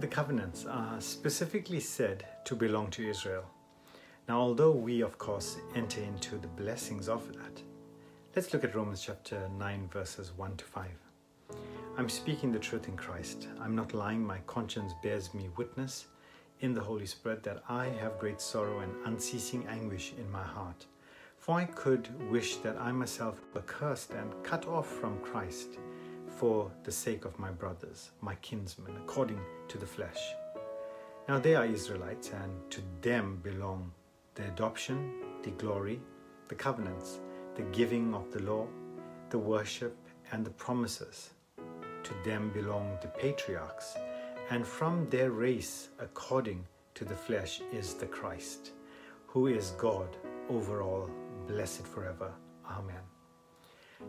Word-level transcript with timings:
the 0.00 0.06
covenants 0.06 0.64
are 0.64 1.00
specifically 1.00 1.80
said 1.80 2.24
to 2.44 2.54
belong 2.54 2.88
to 2.88 3.08
Israel. 3.08 3.44
Now, 4.28 4.38
although 4.38 4.70
we, 4.70 5.00
of 5.00 5.18
course, 5.18 5.56
enter 5.74 6.00
into 6.00 6.36
the 6.36 6.46
blessings 6.46 7.08
of 7.08 7.26
that, 7.32 7.62
let's 8.36 8.52
look 8.52 8.62
at 8.62 8.76
Romans 8.76 9.02
chapter 9.02 9.48
9, 9.58 9.88
verses 9.88 10.30
1 10.36 10.56
to 10.58 10.64
5. 10.64 10.86
I'm 11.96 12.08
speaking 12.08 12.52
the 12.52 12.60
truth 12.60 12.86
in 12.86 12.96
Christ. 12.96 13.48
I'm 13.60 13.74
not 13.74 13.92
lying. 13.92 14.24
My 14.24 14.38
conscience 14.46 14.92
bears 15.02 15.34
me 15.34 15.48
witness 15.56 16.06
in 16.60 16.74
the 16.74 16.80
Holy 16.80 17.06
Spirit 17.06 17.42
that 17.42 17.64
I 17.68 17.86
have 17.86 18.20
great 18.20 18.40
sorrow 18.40 18.80
and 18.80 18.94
unceasing 19.04 19.66
anguish 19.66 20.12
in 20.16 20.30
my 20.30 20.44
heart. 20.44 20.86
For 21.38 21.56
I 21.56 21.64
could 21.64 22.08
wish 22.30 22.56
that 22.56 22.76
I 22.78 22.92
myself 22.92 23.40
were 23.52 23.62
cursed 23.62 24.12
and 24.12 24.32
cut 24.44 24.68
off 24.68 24.86
from 24.86 25.18
Christ 25.22 25.78
for 26.38 26.70
the 26.84 26.92
sake 26.92 27.24
of 27.24 27.36
my 27.36 27.50
brothers, 27.50 28.12
my 28.20 28.36
kinsmen, 28.36 28.96
according 28.96 29.40
to 29.66 29.76
the 29.76 29.86
flesh. 29.86 30.34
Now 31.28 31.40
they 31.40 31.56
are 31.56 31.66
Israelites, 31.66 32.30
and 32.30 32.52
to 32.70 32.80
them 33.00 33.40
belong 33.42 33.90
the 34.36 34.46
adoption, 34.46 35.12
the 35.42 35.50
glory, 35.50 36.00
the 36.46 36.54
covenants, 36.54 37.18
the 37.56 37.64
giving 37.78 38.14
of 38.14 38.30
the 38.30 38.42
law, 38.42 38.68
the 39.30 39.38
worship, 39.38 39.96
and 40.30 40.46
the 40.46 40.50
promises. 40.50 41.30
To 42.04 42.14
them 42.24 42.50
belong 42.50 42.96
the 43.02 43.08
patriarchs, 43.08 43.96
and 44.50 44.64
from 44.64 45.10
their 45.10 45.32
race, 45.32 45.88
according 45.98 46.64
to 46.94 47.04
the 47.04 47.16
flesh, 47.16 47.60
is 47.72 47.94
the 47.94 48.06
Christ, 48.06 48.70
who 49.26 49.48
is 49.48 49.72
God 49.72 50.16
over 50.48 50.82
all 50.82 51.10
blessed 51.48 51.86
forever. 51.86 52.30
Amen. 52.64 53.17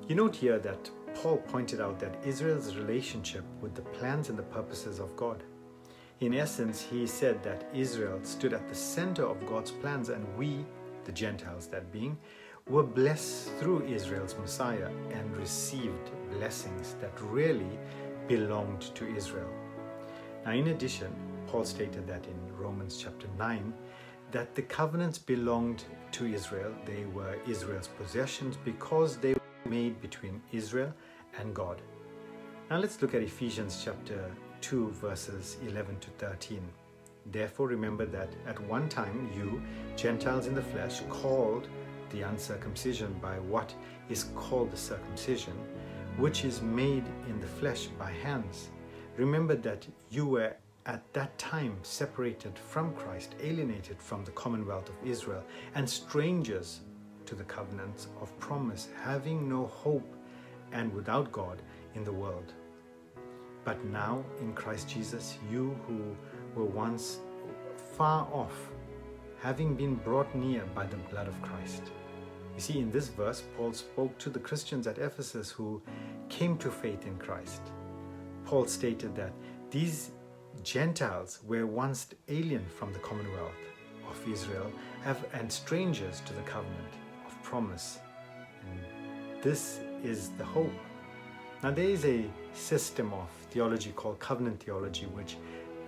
You 0.07 0.16
note 0.16 0.35
here 0.35 0.59
that 0.59 0.89
Paul 1.16 1.38
pointed 1.38 1.81
out 1.81 1.99
that 1.99 2.23
Israel's 2.23 2.75
relationship 2.75 3.43
with 3.61 3.73
the 3.73 3.81
plans 3.81 4.30
and 4.30 4.38
the 4.38 4.43
purposes 4.43 4.99
of 4.99 5.16
God. 5.16 5.43
In 6.20 6.34
essence, 6.34 6.81
he 6.81 7.07
said 7.07 7.41
that 7.43 7.67
Israel 7.73 8.20
stood 8.23 8.53
at 8.53 8.67
the 8.67 8.75
center 8.75 9.23
of 9.23 9.45
God's 9.47 9.72
plans, 9.72 10.09
and 10.09 10.25
we, 10.38 10.66
the 11.05 11.11
Gentiles, 11.11 11.67
that 11.67 11.91
being, 11.91 12.17
were 12.67 12.83
blessed 12.83 13.50
through 13.59 13.88
Israel's 13.88 14.36
Messiah 14.38 14.91
and 15.11 15.38
received 15.38 16.11
blessings 16.31 16.95
that 17.02 17.19
really 17.22 17.80
belonged 18.28 18.94
to 18.95 19.16
Israel. 19.16 19.50
Now, 20.45 20.52
in 20.52 20.67
addition, 20.67 21.11
Paul 21.47 21.66
stated 21.66 22.06
that 22.08 22.25
in 22.25 22.58
Romans 22.58 22.97
chapter 23.02 23.28
9 23.39 23.73
that 24.31 24.55
the 24.55 24.61
covenants 24.61 25.17
belonged 25.17 25.83
to 26.11 26.25
Israel. 26.25 26.73
They 26.85 27.05
were 27.05 27.35
Israel's 27.47 27.88
possessions 27.88 28.58
because 28.63 29.17
they 29.17 29.33
were 29.33 29.69
made 29.69 29.99
between 30.02 30.41
Israel 30.52 30.94
and 31.39 31.53
God. 31.53 31.81
Now 32.69 32.77
let's 32.77 33.02
look 33.02 33.16
at 33.16 33.23
Ephesians 33.23 33.81
chapter 33.83 34.31
2, 34.61 34.89
verses 34.91 35.57
11 35.66 36.00
to 36.00 36.09
13. 36.11 36.61
Therefore, 37.31 37.67
remember 37.67 38.05
that 38.05 38.30
at 38.47 38.59
one 38.61 38.89
time 38.89 39.30
you, 39.35 39.61
Gentiles 39.95 40.47
in 40.47 40.55
the 40.55 40.61
flesh, 40.61 41.02
called 41.09 41.67
the 42.09 42.22
uncircumcision 42.22 43.13
by 43.22 43.39
what 43.39 43.73
is 44.09 44.25
called 44.35 44.72
the 44.72 44.77
circumcision, 44.77 45.53
which 46.17 46.44
is 46.44 46.61
made 46.61 47.05
in 47.27 47.39
the 47.39 47.47
flesh 47.47 47.88
by 48.00 48.11
hands. 48.11 48.69
Remember 49.17 49.55
that 49.55 49.85
you 50.09 50.25
were 50.25 50.55
at 50.85 51.13
that 51.13 51.38
time 51.38 51.77
separated 51.83 52.58
from 52.58 52.94
Christ, 52.94 53.35
alienated 53.41 54.02
from 54.02 54.23
the 54.23 54.31
commonwealth 54.31 54.89
of 54.89 54.95
Israel, 55.08 55.44
and 55.75 55.89
strangers 55.89 56.81
to 57.25 57.35
the 57.35 57.44
covenants 57.44 58.08
of 58.22 58.38
promise, 58.39 58.89
having 59.03 59.47
no 59.47 59.67
hope 59.67 60.16
and 60.72 60.94
without 60.94 61.31
God 61.31 61.61
in 61.95 62.03
the 62.03 62.11
world. 62.11 62.53
But 63.63 63.83
now 63.85 64.23
in 64.39 64.53
Christ 64.53 64.89
Jesus, 64.89 65.38
you 65.52 65.77
who 65.88 66.16
were 66.55 66.66
once 66.66 67.19
far 67.97 68.27
off, 68.31 68.69
having 69.41 69.75
been 69.75 69.95
brought 69.95 70.33
near 70.35 70.63
by 70.73 70.85
the 70.85 70.97
blood 70.97 71.27
of 71.27 71.41
Christ. 71.41 71.91
You 72.55 72.61
see, 72.61 72.79
in 72.79 72.91
this 72.91 73.09
verse, 73.09 73.44
Paul 73.56 73.73
spoke 73.73 74.17
to 74.17 74.29
the 74.29 74.40
Christians 74.40 74.88
at 74.88 74.97
Ephesus 74.97 75.50
who 75.50 75.81
came 76.29 76.57
to 76.57 76.69
faith 76.72 77.06
in 77.06 77.17
Christ. 77.17 77.61
Paul 78.44 78.66
stated 78.66 79.16
that 79.16 79.34
these 79.69 80.11
Gentiles 80.63 81.39
were 81.45 81.65
once 81.65 82.07
alien 82.27 82.65
from 82.77 82.93
the 82.93 82.99
commonwealth 82.99 83.53
of 84.09 84.31
Israel 84.31 84.71
and 85.33 85.51
strangers 85.51 86.21
to 86.25 86.33
the 86.33 86.41
covenant 86.41 86.93
of 87.25 87.41
promise. 87.43 87.99
And 88.69 89.43
this 89.43 89.79
is 90.03 90.29
the 90.37 90.43
hope. 90.43 90.71
Now, 91.63 91.71
there 91.71 91.89
is 91.89 92.05
a 92.05 92.25
system 92.53 93.13
of 93.13 93.29
theology 93.51 93.91
called 93.91 94.19
covenant 94.19 94.63
theology, 94.63 95.05
which 95.07 95.37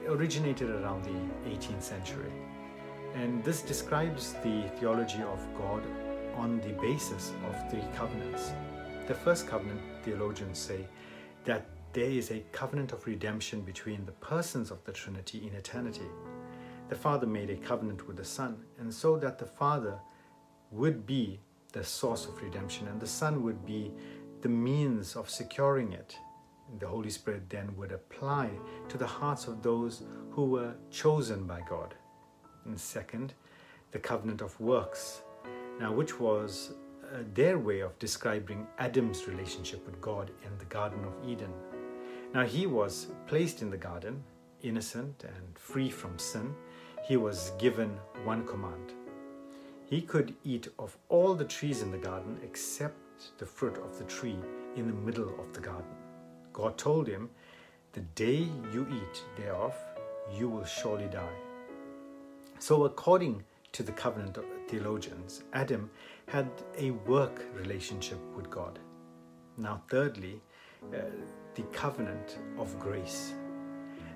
originated 0.08 0.70
around 0.70 1.04
the 1.04 1.50
18th 1.50 1.82
century. 1.82 2.32
And 3.14 3.44
this 3.44 3.62
describes 3.62 4.34
the 4.44 4.70
theology 4.80 5.22
of 5.22 5.40
God 5.58 5.84
on 6.38 6.60
the 6.62 6.74
basis 6.82 7.34
of 7.48 7.70
three 7.70 7.84
covenants. 7.96 8.52
The 9.08 9.16
first 9.16 9.48
covenant, 9.48 9.82
theologians 10.04 10.58
say, 10.58 10.88
that 11.46 11.66
there 11.94 12.10
is 12.10 12.32
a 12.32 12.44
covenant 12.52 12.92
of 12.92 13.06
redemption 13.06 13.62
between 13.62 14.06
the 14.06 14.12
persons 14.14 14.72
of 14.72 14.84
the 14.86 14.92
Trinity 14.92 15.48
in 15.48 15.56
eternity. 15.56 16.10
The 16.90 16.96
Father 16.96 17.28
made 17.28 17.50
a 17.50 17.56
covenant 17.56 18.08
with 18.08 18.18
the 18.18 18.26
Son, 18.26 18.58
and 18.80 18.94
so 18.94 19.18
that 19.18 19.40
the 19.40 19.46
Father 19.46 20.00
would 20.72 21.06
be 21.06 21.40
the 21.72 21.84
source 21.84 22.26
of 22.26 22.42
redemption 22.42 22.88
and 22.88 23.00
the 23.00 23.08
Son 23.08 23.44
would 23.44 23.66
be 23.66 23.92
the 24.42 24.50
means 24.50 25.16
of 25.16 25.30
securing 25.30 25.94
it. 25.94 26.18
The 26.80 26.88
Holy 26.88 27.10
Spirit 27.10 27.50
then 27.50 27.76
would 27.78 27.92
apply 27.92 28.50
to 28.90 28.98
the 28.98 29.08
hearts 29.08 29.48
of 29.48 29.62
those 29.62 30.04
who 30.32 30.46
were 30.46 30.74
chosen 30.90 31.46
by 31.46 31.62
God. 31.70 31.94
And 32.66 32.80
second, 32.80 33.34
the 33.92 34.00
covenant 34.00 34.42
of 34.42 34.60
works, 34.60 35.22
now 35.80 35.92
which 35.92 36.20
was 36.20 36.74
uh, 37.04 37.24
their 37.34 37.60
way 37.60 37.82
of 37.82 37.98
describing 38.00 38.68
Adam's 38.80 39.28
relationship 39.28 39.86
with 39.86 40.00
God 40.00 40.32
in 40.46 40.58
the 40.58 40.66
Garden 40.66 41.04
of 41.04 41.30
Eden. 41.30 41.52
Now 42.34 42.46
he 42.46 42.66
was 42.66 43.08
placed 43.28 43.62
in 43.62 43.70
the 43.70 43.78
garden, 43.78 44.24
innocent 44.62 45.26
and 45.26 45.58
free 45.58 45.90
from 45.90 46.18
sin. 46.18 46.56
He 47.06 47.18
was 47.18 47.52
given 47.60 48.00
one 48.24 48.46
command. 48.48 48.94
He 49.86 50.02
could 50.02 50.34
eat 50.46 50.70
of 50.80 50.98
all 51.10 51.34
the 51.34 51.44
trees 51.44 51.82
in 51.82 51.92
the 51.92 51.98
garden 51.98 52.40
except 52.42 52.96
the 53.38 53.46
fruit 53.46 53.78
of 53.80 53.98
the 53.98 54.06
tree 54.06 54.38
in 54.78 54.88
the 54.88 54.94
middle 54.94 55.38
of 55.42 55.52
the 55.54 55.60
garden. 55.60 55.92
God 56.54 56.78
told 56.78 57.06
him, 57.06 57.30
The 57.92 58.02
day 58.16 58.48
you 58.72 58.88
eat 58.90 59.24
thereof, 59.36 59.76
you 60.34 60.48
will 60.48 60.64
surely 60.64 61.08
die. 61.08 61.38
So, 62.60 62.86
according 62.86 63.44
to 63.74 63.84
the 63.84 63.92
covenant 63.92 64.38
theologians, 64.70 65.44
Adam 65.52 65.90
had 66.28 66.50
a 66.78 66.92
work 66.92 67.44
relationship 67.54 68.20
with 68.38 68.50
God. 68.50 68.80
Now, 69.58 69.82
thirdly, 69.90 70.42
the 70.90 71.62
covenant 71.74 72.38
of 72.58 72.78
grace. 72.80 73.34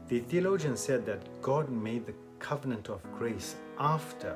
The 0.07 0.19
theologian 0.19 0.77
said 0.77 1.05
that 1.05 1.41
God 1.41 1.69
made 1.69 2.05
the 2.05 2.13
covenant 2.39 2.89
of 2.89 3.01
grace 3.17 3.55
after 3.79 4.35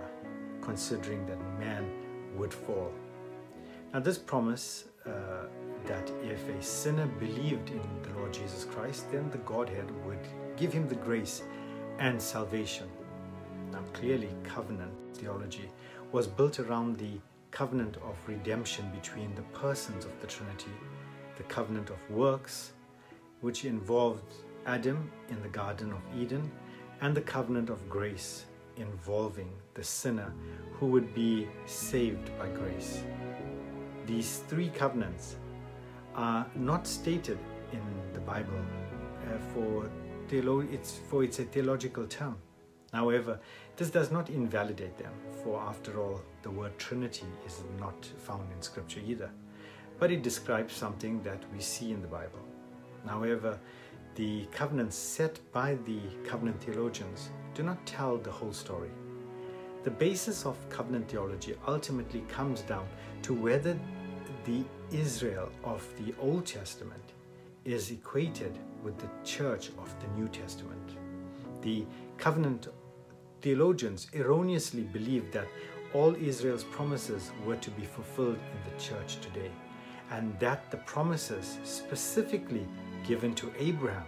considering 0.61 1.25
that 1.27 1.39
man 1.59 1.89
would 2.35 2.53
fall. 2.53 2.91
Now, 3.93 3.99
this 3.99 4.17
promise 4.17 4.85
uh, 5.05 5.11
that 5.85 6.11
if 6.23 6.47
a 6.49 6.61
sinner 6.61 7.07
believed 7.07 7.69
in 7.69 7.81
the 8.03 8.19
Lord 8.19 8.33
Jesus 8.33 8.65
Christ, 8.65 9.11
then 9.11 9.29
the 9.31 9.37
Godhead 9.39 9.89
would 10.05 10.19
give 10.57 10.73
him 10.73 10.87
the 10.87 10.95
grace 10.95 11.43
and 11.97 12.21
salvation. 12.21 12.87
Now, 13.71 13.81
clearly, 13.93 14.29
covenant 14.43 14.93
theology 15.13 15.69
was 16.11 16.27
built 16.27 16.59
around 16.59 16.97
the 16.97 17.19
covenant 17.51 17.97
of 17.97 18.15
redemption 18.27 18.89
between 18.91 19.33
the 19.35 19.41
persons 19.57 20.05
of 20.05 20.19
the 20.21 20.27
Trinity, 20.27 20.71
the 21.39 21.43
covenant 21.45 21.89
of 21.89 21.97
works, 22.11 22.73
which 23.39 23.63
involved 23.63 24.33
Adam 24.65 25.09
in 25.29 25.41
the 25.41 25.47
Garden 25.47 25.91
of 25.93 26.01
Eden, 26.21 26.51
and 27.01 27.15
the 27.15 27.21
covenant 27.21 27.69
of 27.69 27.89
grace 27.89 28.45
involving 28.75 29.49
the 29.73 29.83
sinner 29.83 30.33
who 30.73 30.87
would 30.87 31.13
be 31.15 31.47
saved 31.65 32.29
by 32.37 32.47
grace. 32.49 33.03
These 34.05 34.43
three 34.49 34.69
covenants 34.69 35.37
are 36.13 36.45
not 36.55 36.85
stated 36.85 37.39
in 37.71 37.81
the 38.13 38.19
Bible 38.19 38.59
uh, 38.59 39.37
for, 39.53 39.89
theolo- 40.27 40.71
it's, 40.73 40.99
for 41.09 41.23
it's 41.23 41.39
a 41.39 41.45
theological 41.45 42.05
term. 42.05 42.35
However, 42.91 43.39
this 43.77 43.89
does 43.89 44.11
not 44.11 44.29
invalidate 44.29 44.97
them, 44.97 45.13
for 45.41 45.61
after 45.61 46.01
all, 46.01 46.21
the 46.41 46.51
word 46.51 46.77
Trinity 46.77 47.27
is 47.45 47.63
not 47.79 48.05
found 48.17 48.51
in 48.51 48.61
Scripture 48.61 48.99
either. 49.05 49.31
But 49.99 50.11
it 50.11 50.23
describes 50.23 50.73
something 50.73 51.21
that 51.23 51.43
we 51.53 51.59
see 51.59 51.91
in 51.91 52.01
the 52.01 52.07
Bible. 52.07 52.39
However, 53.05 53.59
the 54.15 54.45
covenants 54.51 54.95
set 54.95 55.39
by 55.51 55.75
the 55.85 55.99
covenant 56.23 56.61
theologians 56.61 57.29
do 57.53 57.63
not 57.63 57.85
tell 57.85 58.17
the 58.17 58.31
whole 58.31 58.53
story. 58.53 58.91
The 59.83 59.91
basis 59.91 60.45
of 60.45 60.57
covenant 60.69 61.09
theology 61.09 61.55
ultimately 61.67 62.21
comes 62.21 62.61
down 62.61 62.87
to 63.23 63.33
whether 63.33 63.79
the 64.45 64.63
Israel 64.91 65.49
of 65.63 65.87
the 65.97 66.13
Old 66.19 66.45
Testament 66.45 67.13
is 67.65 67.91
equated 67.91 68.57
with 68.83 68.97
the 68.97 69.09
church 69.23 69.69
of 69.77 69.93
the 69.99 70.07
New 70.19 70.27
Testament. 70.27 70.97
The 71.61 71.85
covenant 72.17 72.67
theologians 73.41 74.07
erroneously 74.13 74.83
believed 74.83 75.31
that 75.33 75.47
all 75.93 76.15
Israel's 76.15 76.63
promises 76.63 77.31
were 77.45 77.57
to 77.57 77.71
be 77.71 77.83
fulfilled 77.83 78.37
in 78.37 78.71
the 78.71 78.79
church 78.81 79.19
today, 79.21 79.51
and 80.11 80.37
that 80.39 80.69
the 80.71 80.77
promises 80.77 81.59
specifically 81.63 82.67
given 83.07 83.33
to 83.35 83.51
Abraham. 83.57 84.05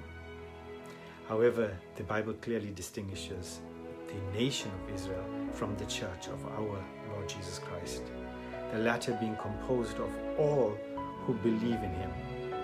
However, 1.28 1.72
the 1.96 2.04
Bible 2.04 2.34
clearly 2.34 2.72
distinguishes 2.72 3.62
the 4.08 4.38
nation 4.38 4.72
of 4.72 4.96
Israel 4.96 5.26
from 5.54 5.76
the 5.78 5.86
church 5.86 6.28
of 6.28 6.46
our 6.46 6.84
Lord 7.10 7.30
Jesus 7.30 7.60
Christ, 7.60 8.04
the 8.72 8.80
latter 8.80 9.18
being 9.20 9.36
composed 9.38 9.98
of 9.98 10.10
all 10.38 10.78
who 11.26 11.34
believe 11.36 11.82
in 11.84 11.94
him. 11.94 12.12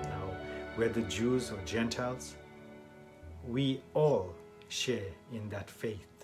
Now, 0.04 0.32
whether 0.76 1.02
Jews 1.02 1.52
or 1.52 1.60
Gentiles, 1.66 2.36
we 3.48 3.82
all 3.94 4.34
share 4.68 5.12
in 5.32 5.48
that 5.50 5.70
faith 5.70 6.17